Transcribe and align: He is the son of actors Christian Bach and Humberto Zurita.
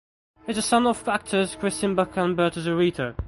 He 0.47 0.51
is 0.53 0.55
the 0.55 0.63
son 0.63 0.87
of 0.87 1.07
actors 1.07 1.55
Christian 1.55 1.93
Bach 1.93 2.17
and 2.17 2.35
Humberto 2.35 2.59
Zurita. 2.59 3.15